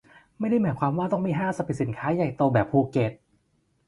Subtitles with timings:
[0.39, 3.11] ไม่ได้หมายความว่าต้องมีห้างสรรพสินค้าใหญ่โตแบบภูเก็ต